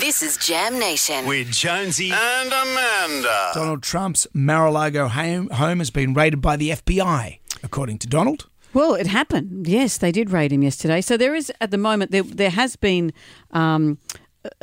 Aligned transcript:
This 0.00 0.22
is 0.22 0.38
Jam 0.38 0.78
Nation. 0.78 1.26
with 1.26 1.52
Jonesy 1.52 2.10
and 2.10 2.48
Amanda. 2.48 3.50
Donald 3.52 3.82
Trump's 3.82 4.26
Mar-a-Lago 4.32 5.08
home, 5.08 5.50
home 5.50 5.78
has 5.78 5.90
been 5.90 6.14
raided 6.14 6.40
by 6.40 6.56
the 6.56 6.70
FBI, 6.70 7.38
according 7.62 7.98
to 7.98 8.06
Donald. 8.06 8.48
Well, 8.72 8.94
it 8.94 9.06
happened. 9.06 9.68
Yes, 9.68 9.98
they 9.98 10.10
did 10.10 10.30
raid 10.30 10.52
him 10.52 10.62
yesterday. 10.62 11.02
So 11.02 11.18
there 11.18 11.34
is, 11.34 11.52
at 11.60 11.70
the 11.70 11.76
moment, 11.76 12.12
there, 12.12 12.22
there 12.22 12.50
has 12.50 12.76
been 12.76 13.12
um, 13.50 13.98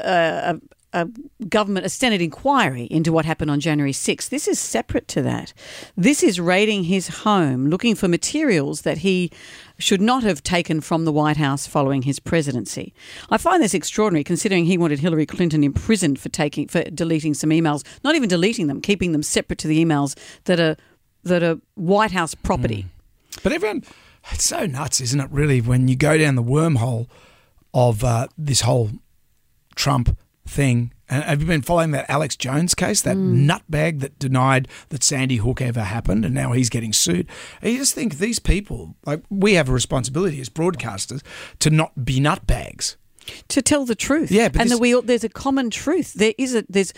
a, 0.00 0.60
a, 0.92 1.08
government, 1.48 1.86
a 1.86 1.88
Senate 1.88 2.20
inquiry 2.20 2.84
into 2.90 3.12
what 3.12 3.24
happened 3.24 3.50
on 3.50 3.60
January 3.60 3.92
6th. 3.92 4.28
This 4.28 4.46
is 4.46 4.58
separate 4.58 5.08
to 5.08 5.22
that. 5.22 5.52
This 5.96 6.22
is 6.22 6.40
raiding 6.40 6.84
his 6.84 7.08
home, 7.08 7.68
looking 7.68 7.94
for 7.94 8.08
materials 8.08 8.82
that 8.82 8.98
he 8.98 9.30
should 9.78 10.00
not 10.00 10.22
have 10.22 10.42
taken 10.42 10.80
from 10.80 11.04
the 11.04 11.12
White 11.12 11.36
House 11.36 11.66
following 11.66 12.02
his 12.02 12.18
presidency. 12.18 12.94
I 13.30 13.38
find 13.38 13.62
this 13.62 13.74
extraordinary, 13.74 14.24
considering 14.24 14.66
he 14.66 14.78
wanted 14.78 15.00
Hillary 15.00 15.26
Clinton 15.26 15.64
imprisoned 15.64 16.20
for 16.20 16.28
taking 16.28 16.68
for 16.68 16.82
deleting 16.84 17.34
some 17.34 17.50
emails, 17.50 17.84
not 18.04 18.14
even 18.14 18.28
deleting 18.28 18.66
them, 18.66 18.80
keeping 18.80 19.12
them 19.12 19.22
separate 19.22 19.58
to 19.60 19.68
the 19.68 19.82
emails 19.84 20.16
that 20.44 20.60
are 20.60 20.76
that 21.24 21.42
are 21.42 21.58
White 21.74 22.12
House 22.12 22.34
property. 22.34 22.86
But 23.42 23.52
everyone, 23.52 23.84
it's 24.30 24.44
so 24.44 24.66
nuts, 24.66 25.00
isn't 25.00 25.20
it, 25.20 25.30
really, 25.30 25.60
when 25.60 25.88
you 25.88 25.96
go 25.96 26.18
down 26.18 26.34
the 26.34 26.42
wormhole 26.42 27.08
of 27.74 28.04
uh, 28.04 28.28
this 28.36 28.60
whole 28.60 28.90
Trump 29.74 30.16
thing. 30.46 30.92
And 31.08 31.22
have 31.24 31.40
you 31.40 31.46
been 31.46 31.62
following 31.62 31.90
that 31.90 32.08
Alex 32.10 32.36
Jones 32.36 32.74
case, 32.74 33.02
that 33.02 33.16
nutbag 33.16 34.00
that 34.00 34.18
denied 34.18 34.66
that 34.88 35.02
Sandy 35.04 35.36
Hook 35.36 35.60
ever 35.60 35.82
happened, 35.82 36.24
and 36.24 36.34
now 36.34 36.52
he's 36.52 36.70
getting 36.70 36.92
sued? 36.92 37.26
And 37.60 37.72
you 37.72 37.78
just 37.78 37.94
think 37.94 38.16
these 38.18 38.38
people, 38.38 38.96
like, 39.04 39.22
we 39.28 39.54
have 39.54 39.68
a 39.68 39.72
responsibility 39.72 40.40
as 40.40 40.48
broadcasters 40.48 41.22
to 41.58 41.70
not 41.70 42.04
be 42.04 42.18
nutbags. 42.20 42.96
to 43.48 43.62
tell 43.62 43.84
the 43.84 43.94
truth. 43.94 44.30
Yeah, 44.32 44.46
and 44.46 44.54
this- 44.54 44.70
that 44.70 44.78
we 44.78 44.94
all, 44.94 45.02
there's 45.02 45.22
a 45.24 45.28
common 45.28 45.70
truth. 45.70 46.14
There 46.14 46.34
is 46.38 46.54
a 46.56 46.64
there's 46.68 46.92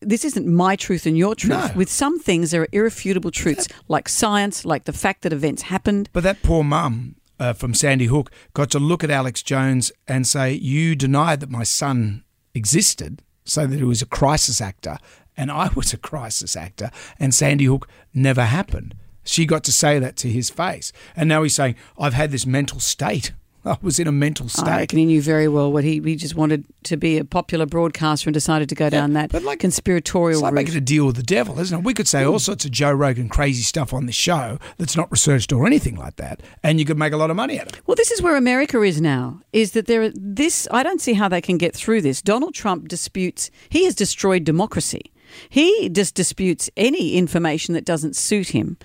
this 0.00 0.24
isn't 0.24 0.46
my 0.46 0.76
truth 0.76 1.04
and 1.04 1.18
your 1.18 1.34
truth. 1.34 1.50
No. 1.50 1.70
With 1.76 1.90
some 1.90 2.18
things, 2.18 2.50
there 2.52 2.62
are 2.62 2.68
irrefutable 2.72 3.30
truths, 3.30 3.68
like 3.86 4.08
science, 4.08 4.64
like 4.64 4.84
the 4.84 4.94
fact 4.94 5.20
that 5.22 5.32
events 5.34 5.62
happened. 5.62 6.08
But 6.14 6.22
that 6.22 6.42
poor 6.42 6.64
mum 6.64 7.16
uh, 7.38 7.52
from 7.52 7.74
Sandy 7.74 8.06
Hook 8.06 8.30
got 8.54 8.70
to 8.70 8.78
look 8.78 9.04
at 9.04 9.10
Alex 9.10 9.42
Jones 9.42 9.92
and 10.08 10.26
say, 10.26 10.52
You 10.54 10.94
denied 10.96 11.40
that 11.40 11.50
my 11.50 11.64
son 11.64 12.24
existed, 12.54 13.22
so 13.44 13.66
that 13.66 13.78
he 13.78 13.84
was 13.84 14.02
a 14.02 14.06
crisis 14.06 14.60
actor, 14.60 14.98
and 15.36 15.50
I 15.50 15.70
was 15.74 15.92
a 15.92 15.98
crisis 15.98 16.56
actor, 16.56 16.90
and 17.18 17.34
Sandy 17.34 17.64
Hook 17.64 17.88
never 18.14 18.44
happened. 18.44 18.94
She 19.24 19.46
got 19.46 19.64
to 19.64 19.72
say 19.72 19.98
that 19.98 20.16
to 20.18 20.28
his 20.28 20.50
face. 20.50 20.92
And 21.14 21.28
now 21.28 21.42
he's 21.42 21.54
saying, 21.54 21.76
I've 21.98 22.14
had 22.14 22.30
this 22.30 22.46
mental 22.46 22.80
state. 22.80 23.32
I 23.64 23.76
was 23.82 23.98
in 23.98 24.06
a 24.06 24.12
mental 24.12 24.44
oh, 24.44 24.46
I 24.46 24.62
state. 24.62 24.76
reckon 24.76 24.98
he 24.98 25.04
knew 25.04 25.22
very 25.22 25.48
well 25.48 25.72
what 25.72 25.84
he 25.84 26.00
he 26.00 26.16
just 26.16 26.34
wanted 26.34 26.64
to 26.84 26.96
be 26.96 27.18
a 27.18 27.24
popular 27.24 27.66
broadcaster 27.66 28.28
and 28.28 28.34
decided 28.34 28.68
to 28.70 28.74
go 28.74 28.88
down 28.88 29.12
that 29.12 29.30
but 29.30 29.42
like- 29.42 29.60
conspiratorial 29.60 30.38
It's 30.38 30.42
like 30.42 30.52
route. 30.52 30.66
making 30.66 30.76
a 30.76 30.80
deal 30.80 31.06
with 31.06 31.16
the 31.16 31.22
devil, 31.22 31.58
isn't 31.58 31.78
it? 31.78 31.84
We 31.84 31.94
could 31.94 32.08
say 32.08 32.24
all 32.24 32.32
hmm. 32.32 32.38
sorts 32.38 32.64
of 32.64 32.70
Joe 32.70 32.92
Rogan 32.92 33.28
crazy 33.28 33.62
stuff 33.62 33.92
on 33.92 34.06
this 34.06 34.14
show 34.14 34.58
that's 34.78 34.96
not 34.96 35.10
researched 35.10 35.52
or 35.52 35.66
anything 35.66 35.96
like 35.96 36.16
that, 36.16 36.42
and 36.62 36.78
you 36.78 36.84
could 36.86 36.98
make 36.98 37.12
a 37.12 37.16
lot 37.16 37.30
of 37.30 37.36
money 37.36 37.60
out 37.60 37.66
of 37.66 37.74
it. 37.74 37.82
Well, 37.86 37.96
this 37.96 38.10
is 38.10 38.22
where 38.22 38.36
America 38.36 38.80
is 38.82 39.00
now. 39.00 39.40
Is 39.52 39.72
that 39.72 39.86
there? 39.86 40.10
This 40.14 40.66
I 40.70 40.82
don't 40.82 41.00
see 41.00 41.14
how 41.14 41.28
they 41.28 41.40
can 41.40 41.58
get 41.58 41.74
through 41.74 42.02
this. 42.02 42.22
Donald 42.22 42.54
Trump 42.54 42.88
disputes. 42.88 43.50
He 43.68 43.84
has 43.84 43.94
destroyed 43.94 44.44
democracy. 44.44 45.12
He 45.48 45.88
just 45.88 46.14
disputes 46.14 46.70
any 46.76 47.16
information 47.16 47.74
that 47.74 47.84
doesn't 47.84 48.16
suit 48.16 48.48
him. 48.48 48.76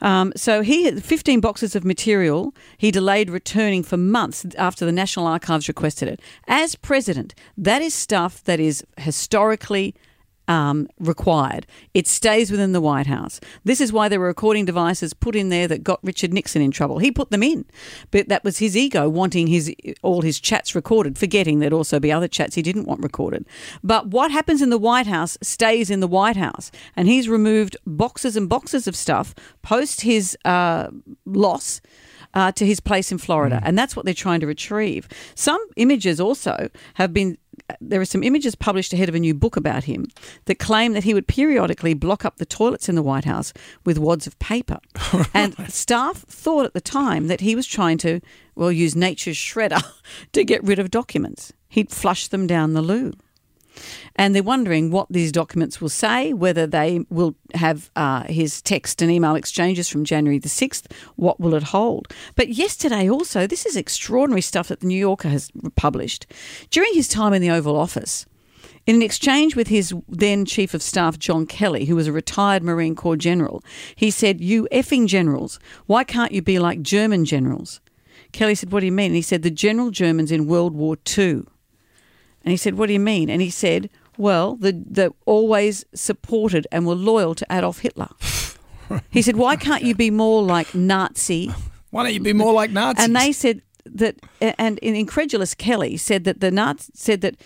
Um, 0.00 0.32
so 0.36 0.62
he 0.62 0.84
had 0.84 1.02
15 1.04 1.40
boxes 1.40 1.74
of 1.74 1.84
material. 1.84 2.54
He 2.78 2.90
delayed 2.90 3.30
returning 3.30 3.82
for 3.82 3.96
months 3.96 4.46
after 4.56 4.84
the 4.84 4.92
National 4.92 5.26
Archives 5.26 5.68
requested 5.68 6.08
it. 6.08 6.20
As 6.46 6.74
president, 6.74 7.34
that 7.56 7.82
is 7.82 7.94
stuff 7.94 8.42
that 8.44 8.60
is 8.60 8.84
historically 8.98 9.94
um, 10.48 10.88
required. 10.98 11.66
It 11.94 12.06
stays 12.06 12.50
within 12.50 12.72
the 12.72 12.80
White 12.80 13.06
House. 13.06 13.40
This 13.64 13.80
is 13.80 13.92
why 13.92 14.08
there 14.08 14.20
were 14.20 14.26
recording 14.26 14.64
devices 14.64 15.14
put 15.14 15.36
in 15.36 15.48
there 15.48 15.68
that 15.68 15.84
got 15.84 16.00
Richard 16.02 16.32
Nixon 16.32 16.62
in 16.62 16.70
trouble. 16.70 16.98
He 16.98 17.10
put 17.10 17.30
them 17.30 17.42
in, 17.42 17.64
but 18.10 18.28
that 18.28 18.44
was 18.44 18.58
his 18.58 18.76
ego 18.76 19.08
wanting 19.08 19.46
his 19.46 19.72
all 20.02 20.22
his 20.22 20.40
chats 20.40 20.74
recorded, 20.74 21.18
forgetting 21.18 21.58
there'd 21.58 21.72
also 21.72 22.00
be 22.00 22.12
other 22.12 22.28
chats 22.28 22.54
he 22.54 22.62
didn't 22.62 22.86
want 22.86 23.02
recorded. 23.02 23.46
But 23.82 24.08
what 24.08 24.30
happens 24.30 24.62
in 24.62 24.70
the 24.70 24.78
White 24.78 25.06
House 25.06 25.38
stays 25.42 25.90
in 25.90 26.00
the 26.00 26.08
White 26.08 26.36
House, 26.36 26.70
and 26.96 27.08
he's 27.08 27.28
removed 27.28 27.76
boxes 27.86 28.36
and 28.36 28.48
boxes 28.48 28.86
of 28.86 28.96
stuff 28.96 29.34
post 29.62 30.02
his 30.02 30.36
uh, 30.44 30.88
loss 31.24 31.80
uh, 32.34 32.52
to 32.52 32.66
his 32.66 32.80
place 32.80 33.12
in 33.12 33.18
Florida, 33.18 33.60
and 33.64 33.78
that's 33.78 33.94
what 33.94 34.04
they're 34.04 34.14
trying 34.14 34.40
to 34.40 34.46
retrieve. 34.46 35.08
Some 35.34 35.64
images 35.76 36.20
also 36.20 36.68
have 36.94 37.12
been. 37.12 37.38
There 37.80 38.00
are 38.00 38.06
some 38.06 38.22
images 38.22 38.54
published 38.54 38.92
ahead 38.92 39.08
of 39.08 39.14
a 39.14 39.20
new 39.20 39.34
book 39.34 39.56
about 39.56 39.84
him 39.84 40.06
that 40.44 40.58
claim 40.58 40.92
that 40.92 41.04
he 41.04 41.14
would 41.14 41.26
periodically 41.26 41.94
block 41.94 42.24
up 42.24 42.36
the 42.36 42.46
toilets 42.46 42.88
in 42.88 42.94
the 42.94 43.02
White 43.02 43.24
House 43.24 43.52
with 43.84 43.98
wads 43.98 44.26
of 44.26 44.38
paper. 44.38 44.78
And 45.34 45.54
staff 45.72 46.18
thought 46.28 46.66
at 46.66 46.74
the 46.74 46.80
time 46.80 47.28
that 47.28 47.40
he 47.40 47.56
was 47.56 47.66
trying 47.66 47.98
to, 47.98 48.20
well, 48.54 48.70
use 48.72 48.94
nature's 48.94 49.36
shredder 49.36 49.82
to 50.32 50.44
get 50.44 50.62
rid 50.62 50.78
of 50.78 50.90
documents. 50.90 51.52
He'd 51.68 51.90
flush 51.90 52.28
them 52.28 52.46
down 52.46 52.74
the 52.74 52.82
loo 52.82 53.12
and 54.16 54.34
they're 54.34 54.42
wondering 54.42 54.90
what 54.90 55.06
these 55.10 55.32
documents 55.32 55.80
will 55.80 55.88
say, 55.88 56.32
whether 56.32 56.66
they 56.66 57.04
will 57.10 57.34
have 57.54 57.90
uh, 57.96 58.24
his 58.24 58.60
text 58.62 59.02
and 59.02 59.10
email 59.10 59.34
exchanges 59.34 59.88
from 59.88 60.04
January 60.04 60.38
the 60.38 60.48
6th, 60.48 60.90
what 61.16 61.40
will 61.40 61.54
it 61.54 61.62
hold? 61.64 62.08
But 62.36 62.50
yesterday 62.50 63.08
also, 63.08 63.46
this 63.46 63.66
is 63.66 63.76
extraordinary 63.76 64.42
stuff 64.42 64.68
that 64.68 64.80
the 64.80 64.86
New 64.86 64.98
Yorker 64.98 65.28
has 65.28 65.50
published. 65.76 66.26
During 66.70 66.94
his 66.94 67.08
time 67.08 67.32
in 67.32 67.42
the 67.42 67.50
Oval 67.50 67.76
Office, 67.76 68.26
in 68.84 68.96
an 68.96 69.02
exchange 69.02 69.54
with 69.54 69.68
his 69.68 69.94
then 70.08 70.44
Chief 70.44 70.74
of 70.74 70.82
Staff, 70.82 71.18
John 71.18 71.46
Kelly, 71.46 71.84
who 71.84 71.94
was 71.94 72.08
a 72.08 72.12
retired 72.12 72.64
Marine 72.64 72.96
Corps 72.96 73.16
general, 73.16 73.62
he 73.94 74.10
said, 74.10 74.40
You 74.40 74.66
effing 74.72 75.06
generals, 75.06 75.60
why 75.86 76.02
can't 76.02 76.32
you 76.32 76.42
be 76.42 76.58
like 76.58 76.82
German 76.82 77.24
generals? 77.24 77.80
Kelly 78.32 78.54
said, 78.54 78.72
What 78.72 78.80
do 78.80 78.86
you 78.86 78.92
mean? 78.92 79.06
And 79.06 79.16
he 79.16 79.22
said, 79.22 79.42
The 79.42 79.50
general 79.50 79.90
Germans 79.90 80.32
in 80.32 80.46
World 80.46 80.74
War 80.74 80.96
II. 81.16 81.44
And 82.44 82.50
he 82.50 82.56
said, 82.56 82.74
What 82.74 82.86
do 82.86 82.92
you 82.92 83.00
mean? 83.00 83.30
And 83.30 83.40
he 83.40 83.50
said, 83.50 83.90
Well, 84.18 84.56
the, 84.56 84.72
the 84.72 85.12
always 85.26 85.84
supported 85.94 86.66
and 86.72 86.86
were 86.86 86.94
loyal 86.94 87.34
to 87.36 87.46
Adolf 87.50 87.80
Hitler. 87.80 88.08
he 89.10 89.22
said, 89.22 89.36
Why 89.36 89.56
can't 89.56 89.82
you 89.82 89.94
be 89.94 90.10
more 90.10 90.42
like 90.42 90.74
Nazi? 90.74 91.50
Why 91.90 92.04
don't 92.04 92.14
you 92.14 92.20
be 92.20 92.32
more 92.32 92.52
like 92.52 92.70
Nazis? 92.70 93.04
And 93.04 93.14
they 93.14 93.32
said 93.32 93.62
that, 93.84 94.16
and 94.40 94.78
an 94.82 94.94
incredulous 94.94 95.54
Kelly 95.54 95.96
said 95.96 96.24
that 96.24 96.40
the 96.40 96.50
Nazi 96.50 96.90
said 96.94 97.20
that 97.20 97.36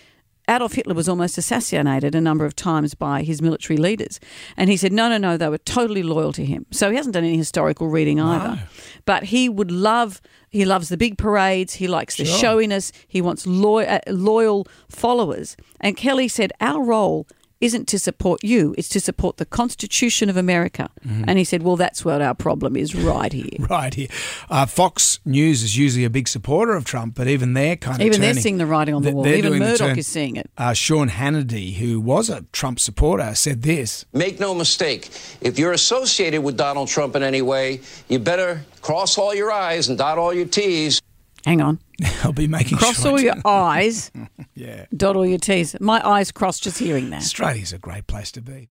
Adolf 0.49 0.75
Hitler 0.75 0.95
was 0.95 1.09
almost 1.09 1.37
assassinated 1.39 2.15
a 2.15 2.21
number 2.21 2.45
of 2.45 2.55
times 2.55 2.95
by 2.95 3.23
his 3.23 3.43
military 3.43 3.77
leaders. 3.77 4.21
And 4.57 4.71
he 4.71 4.77
said, 4.77 4.93
no, 4.93 5.09
no, 5.09 5.19
no, 5.19 5.37
they 5.37 5.49
were 5.49 5.59
totally 5.59 6.05
loyal 6.05 6.33
to 6.35 6.45
him. 6.45 6.67
So 6.71 6.91
he 6.91 6.97
hasn't 6.97 7.15
done 7.15 7.25
any 7.25 7.37
historical 7.37 7.89
reading 7.89 8.21
either. 8.21 8.61
But 9.05 9.25
he 9.25 9.49
would 9.49 9.73
love, 9.73 10.21
he 10.51 10.65
loves 10.65 10.89
the 10.89 10.97
big 10.97 11.19
parades, 11.19 11.75
he 11.75 11.89
likes 11.89 12.17
the 12.17 12.25
Sure. 12.25 12.39
showiness, 12.39 12.93
he 13.09 13.21
wants 13.21 13.45
loy- 13.47 13.85
uh, 13.87 13.99
loyal 14.09 14.69
followers. 14.89 15.57
And 15.81 15.97
Kelly 15.97 16.29
said, 16.29 16.53
our 16.61 16.81
role 16.83 17.27
isn't 17.61 17.87
to 17.89 17.99
support 17.99 18.45
you, 18.45 18.75
it's 18.77 18.89
to 18.91 19.01
support 19.01 19.39
the 19.39 19.47
Constitution 19.47 20.29
of 20.29 20.37
America. 20.37 20.91
Mm-hmm. 21.07 21.25
And 21.27 21.39
he 21.39 21.45
said, 21.45 21.63
well, 21.63 21.77
that's 21.77 22.05
what 22.05 22.21
our 22.21 22.35
problem 22.35 22.77
is 22.77 22.95
right 22.95 23.33
here. 23.33 23.49
right 23.71 23.95
here. 23.95 24.09
Uh, 24.51 24.67
Fox 24.67 25.21
News 25.25 25.63
is 25.63 25.77
usually 25.77 26.05
a 26.05 26.11
big 26.11 26.29
supporter 26.29 26.75
of 26.75 26.85
Trump, 26.85 27.15
but 27.15 27.29
even 27.29 27.55
they're 27.55 27.77
kind 27.77 28.01
of 28.01 28.07
Even 28.07 28.21
they're 28.21 28.35
seeing 28.35 28.59
the 28.59 28.67
writing 28.67 28.95
on 28.95 29.03
the 29.03 29.07
They're- 29.09 29.15
wall. 29.15 29.27
Even 29.27 29.59
Murdoch 29.59 29.97
is 29.97 30.07
seeing 30.07 30.37
it. 30.37 30.51
Uh, 30.59 30.73
Sean 30.73 31.09
Hannity, 31.09 31.75
who 31.77 32.01
was 32.01 32.29
a 32.29 32.43
Trump 32.53 32.79
supporter, 32.79 33.35
said 33.35 33.63
this. 33.63 34.05
Make 34.13 34.39
no 34.39 34.55
mistake, 34.55 35.09
if 35.41 35.59
you're 35.59 35.73
associated 35.73 36.43
with 36.43 36.57
Donald 36.57 36.89
Trump 36.89 37.17
in 37.17 37.23
any 37.23 37.43
way, 37.43 37.81
you 38.09 38.19
better 38.19 38.63
cross 38.83 39.17
all 39.19 39.35
your 39.35 39.51
I's 39.51 39.89
and 39.89 39.97
dot 39.99 40.19
all 40.19 40.33
your 40.35 40.47
T's. 40.47 41.01
Hang 41.47 41.61
on. 41.61 41.79
I'll 42.25 42.33
be 42.33 42.49
making 42.49 42.77
Cross 42.79 43.03
sure. 43.03 43.13
all 43.13 43.21
your 43.21 43.37
I's, 43.47 44.11
yeah. 44.55 44.87
dot 44.95 45.15
all 45.15 45.25
your 45.25 45.39
T's. 45.39 45.77
My 45.81 46.05
eyes 46.07 46.33
crossed 46.33 46.65
just 46.65 46.79
hearing 46.81 47.11
that. 47.11 47.19
Australia's 47.23 47.73
a 47.73 47.79
great 47.79 48.09
place 48.09 48.33
to 48.33 48.43
be. 48.43 48.69